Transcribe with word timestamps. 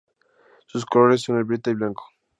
Sus 0.65 0.83
colores 0.83 1.21
son 1.21 1.37
el 1.37 1.43
violeta 1.43 1.69
y 1.69 1.73
el 1.73 1.77
blanco. 1.77 2.03